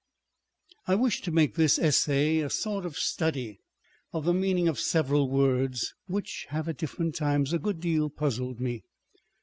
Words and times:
I 0.87 0.95
WISH 0.95 1.21
to 1.21 1.31
make 1.31 1.53
this 1.53 1.77
Essay 1.77 2.39
a 2.39 2.49
sort 2.49 2.87
of 2.87 2.97
study 2.97 3.59
of 4.11 4.25
the 4.25 4.33
meaning 4.33 4.67
of 4.67 4.79
several 4.79 5.29
words, 5.29 5.93
which 6.07 6.47
have 6.49 6.67
at 6.67 6.77
different 6.79 7.13
times 7.13 7.53
a 7.53 7.59
good 7.59 7.79
deal 7.79 8.09
puzzled 8.09 8.59
me. 8.59 8.83